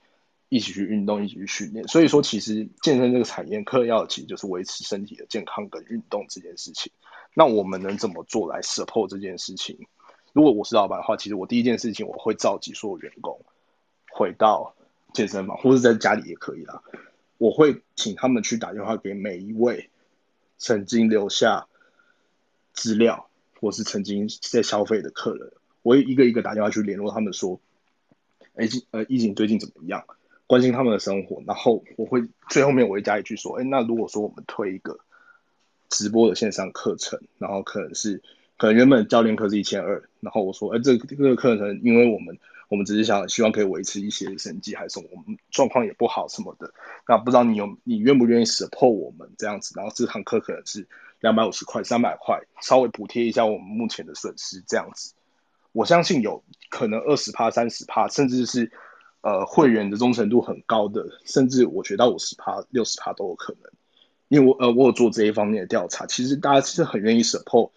[0.48, 1.86] 一起去运动，一起去训练。
[1.88, 6.92] 所以说，其实健身这个产业，客要其实就是维持身体的健康跟运动这件事情。
[7.34, 9.86] 那我们能怎么做来 support 这件事情？
[10.32, 13.40] 如果我是老板的话，其实我第一件事情我会召集所有员工
[14.10, 14.74] 回到。
[15.14, 16.82] 健身房，或者在家里也可以啦。
[17.38, 19.88] 我会请他们去打电话给每一位
[20.58, 21.66] 曾经留下
[22.74, 23.27] 资料
[23.60, 27.60] 或是曾经在消费的客人，我一个一个打电话去联络他们，说
[28.54, 30.04] ：“哎，呃，疫情最近怎么样？
[30.46, 35.00] 关心他们的生活。”然后我会最后面我会加一句说：“哎，那如果说我们推一个
[35.88, 38.22] 直播的线上课程，然后可能是
[38.56, 42.38] 可能原本教练课是一千二，然后我说：哎，这个这个课程因为我们。”
[42.70, 46.74] 我们只是想希望可以维持一些生计，还是我们状况也不好什么的。
[47.08, 49.72] 那不知道你有你愿不愿意 support 我们这样子？
[49.74, 50.86] 然后这堂课可能是
[51.20, 55.14] 两百五十块、三百块，稍微补贴一下我们目前的损失这样子。
[55.72, 58.72] 我相信有可能二十趴、三十趴，甚至是
[59.20, 63.70] 呃会员的忠诚度很高的，甚至我觉得五十趴、六十趴都有可能。
[64.28, 67.70] 因为我呃我有做这一方面的调查，其实大家是很愿意 support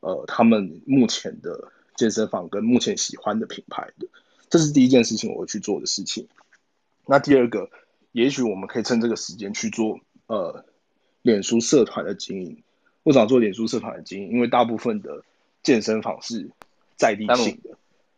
[0.00, 4.08] 呃他们目前的健身房跟目前喜欢的品牌的。
[4.50, 6.28] 这是第一件事情我会去做的事情。
[7.06, 7.70] 那第二个，
[8.12, 10.64] 也许我们可以趁这个时间去做呃，
[11.22, 12.62] 脸书社团的经营。
[13.08, 14.32] 为什么做脸书社团的经营？
[14.32, 15.24] 因为大部分的
[15.62, 16.50] 健身房是
[16.94, 17.70] 在地性的。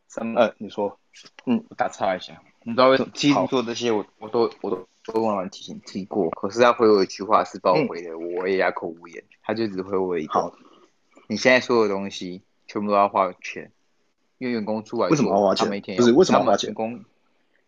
[0.09, 0.99] 三呃，你说，
[1.47, 3.11] 嗯，我打岔一下，你知道为什么？
[3.15, 6.29] 其实做这些我我都我都都忘了提醒提过。
[6.31, 9.23] 可是他回我一句话是把我回的，嗯、我也哑口无言。
[9.45, 10.53] 他就只回我一个：好
[11.29, 13.71] 你现在所有东西全部都要花钱。
[14.39, 15.69] 因为员工出来，为什么要花钱？
[15.97, 16.71] 不是为什么要花钱？
[16.71, 17.05] 员工，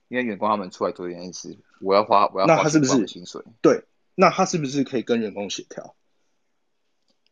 [0.08, 3.40] 因为员工他们出来做这件事，我要花，我要花那他是不是薪水？
[3.61, 3.85] 对，
[4.16, 5.94] 那他是不是可以跟员工协调？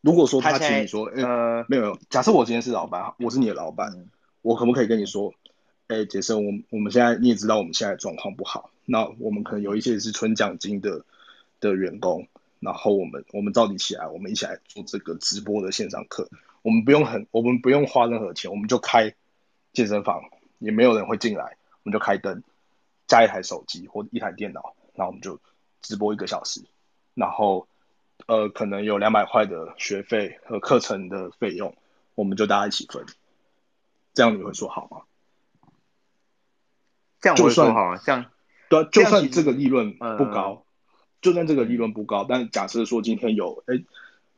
[0.01, 4.09] 如果说他请你说，呃，没有没有，假设我今天是老板，我是你的老板，嗯、
[4.43, 5.35] 我可不可以跟你说，
[5.89, 11.05] 哎、欸，杰森，我我们现在你也知道我们现在状况不好，那我们可能有一些是存奖金的
[11.61, 12.27] 的员工，
[12.61, 16.29] 然后我们我们召集起来，我们一起来做这个直播的线上课，
[16.63, 19.15] 我们不用很，我们不用花任何钱，我们就开。
[19.73, 20.25] 健身房
[20.59, 22.43] 也没有人会进来，我们就开灯，
[23.07, 25.39] 加一台手机或一台电脑，然后我们就
[25.81, 26.61] 直播一个小时，
[27.15, 27.69] 然后
[28.31, 31.77] 呃可能有两百块的学费和课程的费用，
[32.15, 33.05] 我们就大家一起分，
[34.15, 35.03] 这样你会说好吗？
[37.21, 38.27] 这样我会说好啊，这样
[38.69, 40.65] 对，就算这个利润不高，
[41.21, 43.83] 就算这个利润不高，但假设说今天有哎。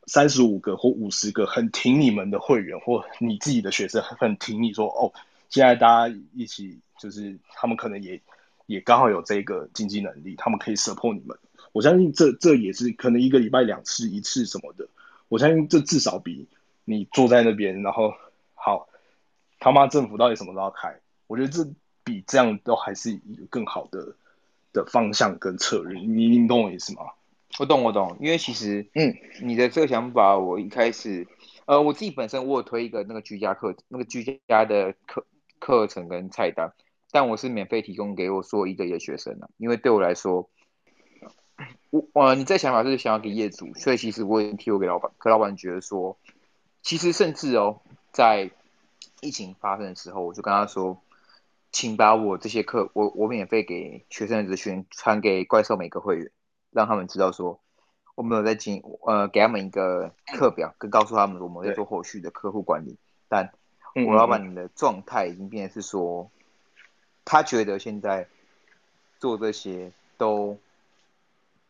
[0.04, 5.12] 三十五个或五十个很挺你们的会员，或你自己的学生很挺你说哦，
[5.48, 8.20] 现在大家一起就是他们可能也
[8.66, 11.38] 也刚好有这个经济能力，他们可以 support 你们。
[11.72, 14.86] 我相信这这也是可能一个礼拜两次一次什么的，
[15.28, 16.46] 我相信这至少比
[16.84, 18.14] 你坐在那边，然后
[18.54, 18.88] 好，
[19.58, 21.00] 他妈政府到底什么时候要开？
[21.26, 21.66] 我觉得这
[22.04, 24.14] 比这样都还是一个更好的
[24.72, 25.98] 的方向跟策略。
[26.00, 27.02] 你你懂我意思吗？
[27.58, 31.26] 我懂，我懂，因为其实，嗯，你的这个想法，我一开始，
[31.66, 35.26] 呃，我自己本身我有推一个那个居家课，那个居家的课
[35.58, 36.72] 课程跟菜单，
[37.10, 40.48] 但我是免费提供给我所有一个一个学生的，因为对我来说，
[41.90, 46.16] 我，呃，你这想法是想要给业主，所以其实我已经提过给老板，可老板觉得说，
[46.82, 47.80] 其实甚至哦，
[48.12, 48.50] 在
[49.20, 51.00] 疫情发生的时候，我就跟他说，
[51.70, 56.30] 请把我这些课，我我免费给学生的资讯传给怪兽每个会员。
[56.70, 57.60] 让他们知道说，
[58.14, 62.96] 我们有在进，呃，给他们一个课表，跟告诉他们我们在做后续的客户管理。
[63.28, 63.52] 但
[64.06, 66.30] 我老板的状态已经变成是说，
[67.26, 68.26] 他觉得现在
[69.20, 70.56] 做这些都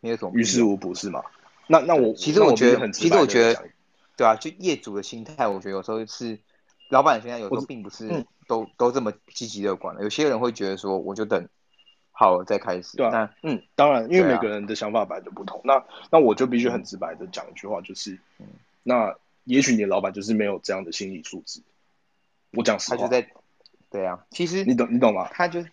[0.02, 1.22] 没有什么，于事无补，是吗？
[1.66, 3.64] 那那我其实我觉得，其实我觉得，
[4.18, 6.38] 对啊，就业主的心态，我觉得有时候是
[6.90, 10.02] 老板现在有时候并不是都都这么积极乐观的。
[10.02, 11.48] 有些人会觉得说，我就等。
[12.14, 12.98] 好了，再开始。
[12.98, 15.58] 对啊，嗯，当然，因为每个人的想法本来就不同。
[15.60, 18.46] 啊、那那我就必须很直白的讲一句话，就是，嗯、
[18.82, 21.62] 那也许你的老板就是没有这样的心理素质。
[22.52, 22.96] 我讲实话。
[22.96, 23.26] 他就在，
[23.90, 25.26] 对啊，其实你懂你懂吗？
[25.32, 25.64] 他就，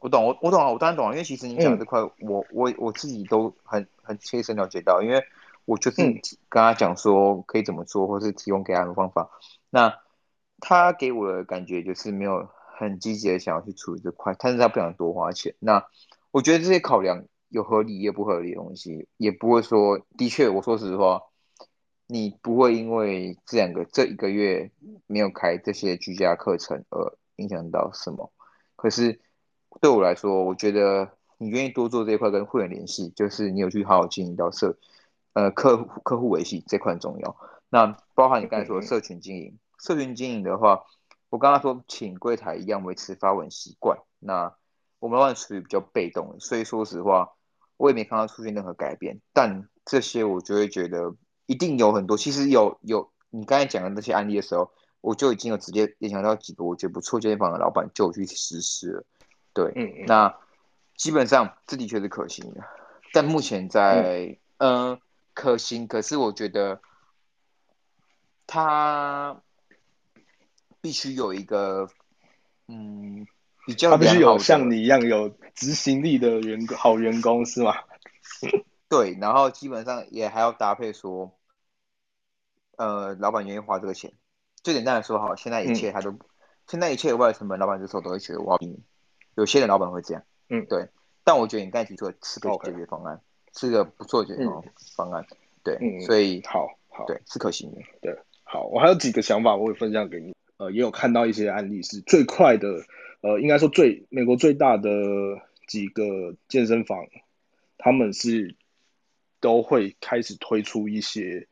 [0.00, 1.12] 我懂，我我懂啊，我当然懂啊。
[1.12, 5.22] 因为其实你讲的这块，嗯、我我我自己都很很切身了解到，因为
[5.64, 6.02] 我就是
[6.48, 9.30] 跟他讲说可以怎么做，或是提供给他的方法。
[9.70, 9.98] 那
[10.60, 12.48] 他给我的感觉就是没有。
[12.80, 15.52] 很积极的想要去处理这块，但是他不想多花钱。
[15.58, 15.84] 那
[16.30, 21.22] 我觉得这些考量有合理也不合理的东西，也不会说，的确，我说实话，
[22.06, 24.70] 你不会因为这两个这一个月
[25.08, 28.30] 没有开这些居家课程而影响到什么。
[28.76, 29.20] 可是
[29.80, 34.76] 对我来说，我觉得你愿意多做这一块跟会员联系，就是你有去好好经营到社，
[35.32, 37.36] 呃，客户客户维系这块很重要。
[37.68, 40.84] 那包含你刚才说的社群经营，社群经营的话。
[41.30, 43.98] 我刚刚说，请柜台一样维持发文习惯。
[44.18, 44.54] 那
[44.98, 47.32] 我们老板属于比较被动，所以说实话，
[47.76, 49.20] 我也没看到出现任何改变。
[49.34, 52.16] 但这些我就会觉得一定有很多。
[52.16, 54.70] 其实有有你刚才讲的那些案例的时候，
[55.02, 59.04] 我就已经有直接联想到几个我觉得不错健身房的老板就去实施了。
[59.64, 60.36] 对，嗯嗯，那
[60.96, 62.62] 基本上这的确是可行的。
[63.12, 65.00] 但目前在嗯、呃、
[65.34, 66.80] 可行，可是我觉得
[68.46, 69.42] 他。
[70.80, 71.88] 必须有一个，
[72.68, 73.26] 嗯，
[73.66, 77.74] 比较他必须有像你一样有执行力的员工，好员工是吗？
[78.88, 81.36] 对，然后基本上也还要搭配说，
[82.76, 84.12] 呃，老板愿意花这个钱。
[84.62, 86.18] 最简单的说，好，现在一切他都，嗯、
[86.68, 88.80] 现在一切额外的成本，老板这时候都会觉得我要拼。
[89.38, 90.88] 有些人老板会这样，嗯，对。
[91.22, 93.20] 但我觉得你刚才提出的是个解决方案.
[93.54, 94.44] 是个不错的解决
[94.96, 100.34] 方案，嗯、对，嗯、所以好好对是可行的，对，好，我还有几个想法，我会分享给你。
[100.56, 102.68] 呃，也有看到一些案例是最快的，
[103.20, 104.90] 呃，应该说最美国最大的
[105.68, 107.06] 几个健身房，
[107.78, 108.56] 他们是
[109.38, 111.46] 都会开始推出一些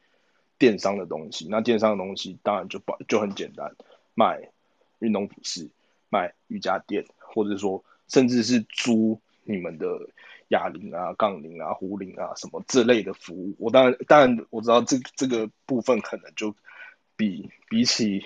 [0.58, 1.46] 电商的东西。
[1.48, 3.76] 那电商的东西当然就不就很简单，
[4.14, 4.50] 卖
[4.98, 5.70] 运动服饰、
[6.08, 7.04] 卖瑜伽垫，
[7.36, 9.86] 或者说甚至是租你们的
[10.48, 13.54] 哑铃啊、杠铃啊、壶铃啊什么这类的服务。
[13.58, 16.56] 我当然当然我知道这这个部分可能就
[17.14, 18.24] 比比起。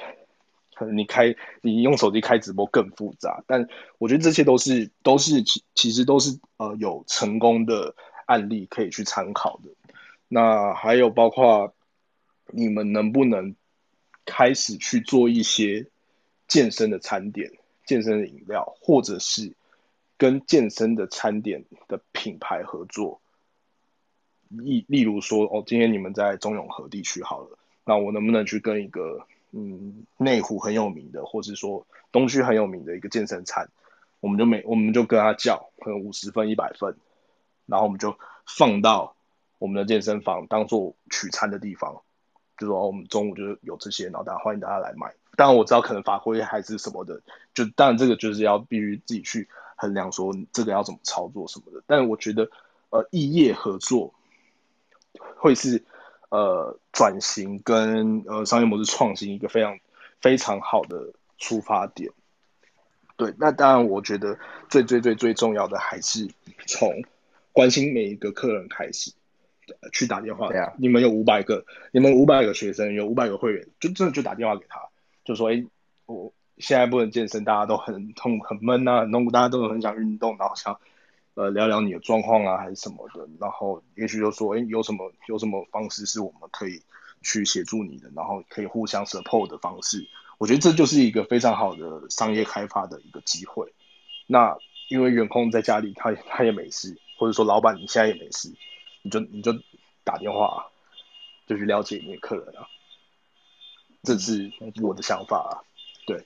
[0.93, 3.69] 你开你用手机开直播更复杂，但
[3.99, 7.95] 我觉得这些都是都是其其实都是呃有成功的
[8.25, 9.69] 案例可以去参考的。
[10.27, 11.75] 那还有包括
[12.47, 13.55] 你们能不能
[14.25, 15.87] 开始去做一些
[16.49, 17.53] 健身的餐点、
[17.91, 19.53] 健身的饮料，或者是
[20.17, 23.21] 跟健身的餐点的品牌合作？
[24.49, 29.27] 例例如说，哦，今天你们在中永和地区好了，那我能不能去跟一个？
[29.53, 33.69] 嗯，内湖很有名的，或是说东区很有名的一个健身餐，
[34.21, 36.95] 我们就每我们就跟他叫，可能五十份、一百份，
[37.67, 39.17] 然后我们就放到
[39.59, 42.01] 我们的健身房当做取餐的地方，
[42.61, 45.13] 就说我们中午就是有这些，然后大家欢迎大家来买。
[45.35, 47.21] 当然我知道可能法规还是什么的，
[47.53, 51.83] 就当然这个就是要必须自己去衡量说这个要怎么操作什么的。
[51.89, 52.49] 但我觉得
[52.91, 54.15] 呃，异业合作
[55.37, 55.83] 会是。
[56.33, 59.81] 呃，转型跟呃商业模式创新一个非常
[60.21, 62.13] 非常好的出发点。
[63.17, 64.39] 对，那当然，我觉得
[64.69, 66.31] 最最最最重要的还是
[66.69, 67.03] 从
[67.51, 69.11] 关心每一个客人开始，
[69.93, 70.49] 去打电话。
[70.79, 74.89] 你们有五百个，你们五百个学生，有五百个会员，就真的就打电话给他，
[75.25, 75.65] 就说：哎，
[76.07, 80.79] 我现在不能健身，大家都很痛很闷啊，很痛苦，大家都很想运动，然后想。
[81.35, 86.83] 呃，聊聊你的状况啊，还是什么的，然后也许就说，哎，有什么有什么方式是我们可以
[87.23, 90.07] 去协助你的，然后可以互相 support 的方式。
[90.39, 93.73] 我觉得这就是一个非常好的商业开发的一个机会。
[94.27, 94.59] 那
[94.91, 98.53] 因为员工在家里他他也没事，或者说老板你现在也没事，
[99.03, 99.53] 你就你就
[100.05, 100.59] 打电话、啊、
[101.47, 102.67] 就去了解你的客人啊。
[104.03, 104.51] 这是
[104.83, 105.53] 我的想法啊，
[106.07, 106.25] 对，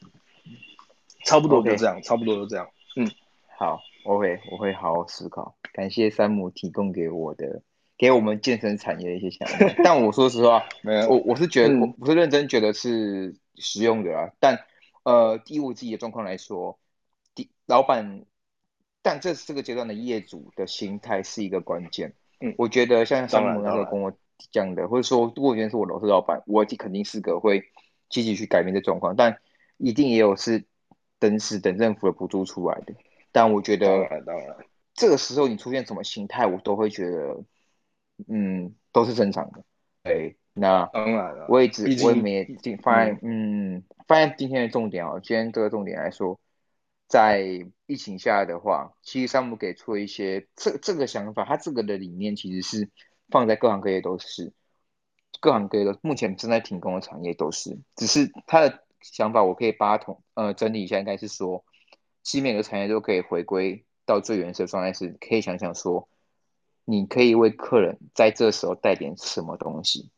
[1.24, 2.70] 差不多就这样.差不多就这样。
[2.94, 3.10] 嗯，
[3.58, 5.56] 好，OK，我会好好思考。
[5.72, 7.62] 感谢山姆提供给我的，
[7.98, 9.74] 给我们健身产业的一些想法。
[9.82, 14.30] 但我说实话，没有，我我是觉得，我我是认真觉得是实用的啊。
[14.38, 14.64] 但
[15.02, 16.78] 呃，以我自己的状况来说，
[17.34, 18.24] 第老板，
[19.02, 22.14] 但这是这个阶段的业主的心态是一个关键。
[22.40, 24.12] 嗯，我觉得像山姆那个跟我。
[24.50, 27.62] 讲的，或者说，如果原来是我老是老板，我肯定是个会
[28.10, 29.38] 积极去改变的状况，但
[29.78, 30.64] 一定也有是
[31.20, 32.94] 等死等政府的补助出来的。
[33.30, 34.56] 但我觉得，当然，当然，
[34.92, 37.44] 这个时候你出现什么心态，我都会觉得，
[38.26, 39.62] 嗯，都是正常的。
[40.02, 41.36] 对，那当然
[47.06, 52.90] 在疫情下的话，其实山姆给出了一些这这个想法，他这个的理念其实是。
[53.30, 54.52] 放在各行各业都是，
[55.40, 61.64] 各行各业的目前正在停工的产业都是，只是他的想法，我可以把它统呃整理一下，应该是说，
[62.22, 66.06] 其实每个产业都可以回归到最原始的状态，是可以想想说，
[66.84, 70.10] 你可以为客人在这时候带点什么东西，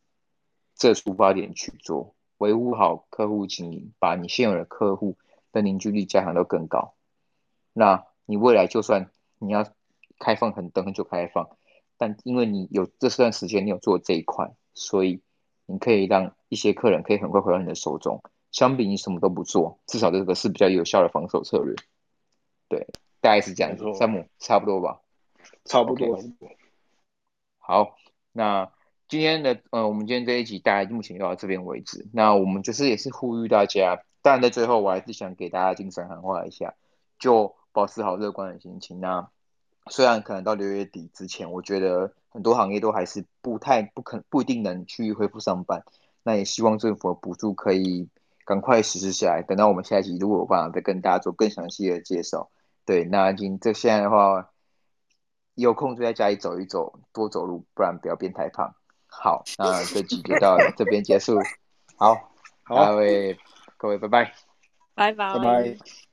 [0.74, 5.16] 这出发点去做，维护好客户经营，把你现有的客户
[5.56, 6.94] 的凝聚力加强到更高，
[7.72, 9.66] 那你未来就算你要
[10.18, 11.48] 开放很等很久开放。
[11.96, 15.22] 但因为你有这段时间，你有做这一块，所以
[15.64, 18.22] 你可以让一些客人可以很快回到你的手中。
[18.52, 21.74] 相比你什么都不做，至少这个是比较有效的防守策略。
[22.68, 22.86] 对，
[23.20, 23.84] 大概是这样子。
[23.94, 25.00] 山姆，差不多吧？
[25.64, 26.18] 差不多。
[26.18, 26.56] Okay.
[27.58, 27.96] 好，
[28.32, 28.70] 那
[29.08, 32.06] 今天的呃，我们今天这一集大概目前就到这边为止。
[32.12, 36.74] 那我们就是也是呼吁大家，当然在最后我还是想给大家精神喊话一下，
[37.20, 38.98] 就保持好乐观的心情。
[38.98, 39.28] 那。
[39.88, 45.84] 虽然可能到六月底之前，我觉得很多行业都还是不太不可不一定能去恢复上班。
[46.24, 48.08] 那也希望政府的补助可以
[48.44, 49.44] 赶快实施下来。
[49.46, 52.50] 等到我们下一集如果有办法再跟大家做更详细的介绍。
[52.84, 54.50] 对，那今这现在的话，
[55.54, 58.74] 有空就在家里走一走，多走路，不然不要变太胖。
[59.06, 61.38] 好，那这集就到这边结束。
[61.94, 62.16] 好，
[62.64, 63.38] 好，各位
[63.76, 64.32] 各位，拜拜，
[64.94, 66.05] 拜拜，拜拜。